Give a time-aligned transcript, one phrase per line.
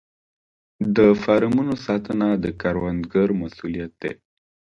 [0.95, 4.13] د فارمونو ساتنه د کروندګر مسوولیت دی.